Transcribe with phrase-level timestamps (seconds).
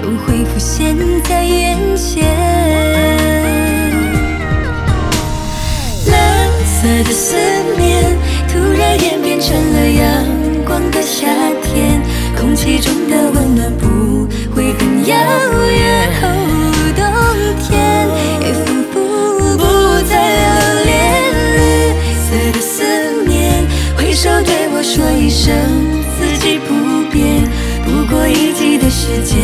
[0.00, 2.22] 又会浮现在眼前。
[6.06, 7.36] 蓝色的思
[7.76, 8.16] 念
[8.48, 10.04] 突然演变成了阳
[10.64, 11.26] 光的夏
[11.62, 12.00] 天，
[12.36, 15.16] 空气中的温暖不会很遥
[15.70, 16.10] 远。
[16.94, 17.04] 冬
[17.60, 18.08] 天
[18.40, 18.94] 也仿佛
[19.56, 19.62] 不
[20.08, 20.90] 再留恋。
[21.56, 21.58] 绿
[22.14, 22.82] 色的思
[23.26, 23.64] 念，
[23.96, 25.52] 挥手对我说一声
[26.16, 26.70] 四季不
[27.10, 27.48] 变。
[27.84, 29.38] 不过一季的时间，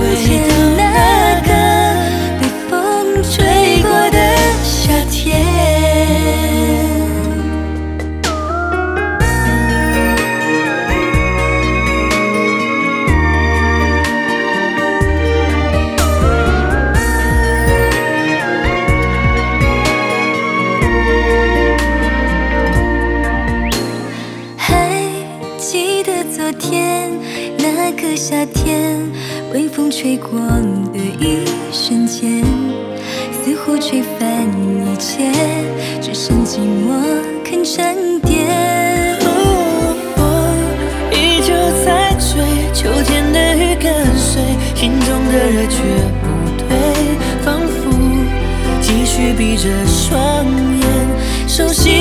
[0.00, 0.49] 从
[27.82, 29.00] 那个夏天，
[29.54, 30.38] 微风吹过
[30.92, 32.44] 的一瞬间，
[33.32, 35.32] 似乎吹翻一切，
[35.98, 36.92] 只剩寂寞
[37.42, 38.46] 肯沉淀。
[39.24, 40.20] 哦，风
[41.10, 44.42] 依旧在吹，秋天的雨跟随，
[44.74, 45.80] 心中的热却
[46.20, 46.26] 不
[46.58, 46.68] 退，
[47.42, 47.90] 仿佛
[48.82, 51.99] 继续闭着双眼，熟悉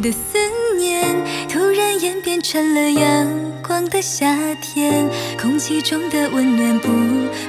[0.00, 0.38] 的思
[0.78, 1.16] 念
[1.48, 3.26] 突然演变成了阳
[3.66, 5.08] 光的夏天，
[5.40, 6.88] 空气中的温暖不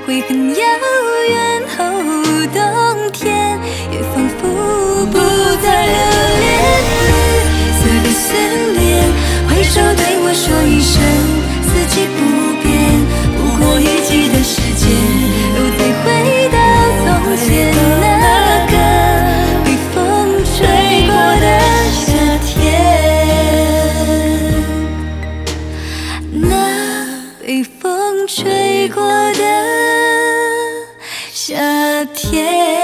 [0.05, 0.63] 会很遥
[1.27, 1.63] 远。
[1.77, 3.59] 哦，冬天
[3.91, 5.44] 也仿佛不
[32.13, 32.74] 天。